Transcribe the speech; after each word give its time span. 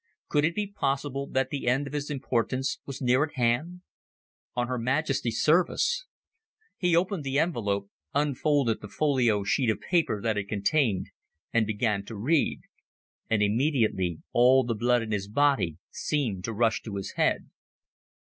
Could 0.29 0.45
it 0.45 0.55
be 0.55 0.65
possible 0.65 1.27
that 1.27 1.51
the 1.51 1.67
end 1.67 1.85
of 1.85 1.93
his 1.93 2.09
importance 2.09 2.79
was 2.87 3.03
near 3.03 3.23
at 3.23 3.35
hand? 3.35 3.81
On 4.55 4.65
Her 4.67 4.79
Majesty's 4.79 5.39
Service! 5.39 6.07
He 6.75 6.95
opened 6.95 7.23
the 7.23 7.37
envelope, 7.37 7.91
unfolded 8.11 8.81
the 8.81 8.87
folio 8.87 9.43
sheet 9.43 9.69
of 9.69 9.79
paper 9.79 10.19
that 10.19 10.39
it 10.39 10.49
contained, 10.49 11.11
began 11.53 12.03
to 12.05 12.15
read 12.15 12.61
and 13.29 13.43
immediately 13.43 14.23
all 14.33 14.63
the 14.63 14.73
blood 14.73 15.03
in 15.03 15.11
his 15.11 15.27
body 15.27 15.77
seemed 15.91 16.43
to 16.45 16.51
rush 16.51 16.81
to 16.81 16.95
his 16.95 17.11
head. 17.11 17.51